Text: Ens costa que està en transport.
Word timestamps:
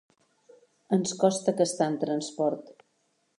Ens 0.97 1.13
costa 1.25 1.55
que 1.59 1.67
està 1.69 1.91
en 1.93 1.99
transport. 2.05 2.75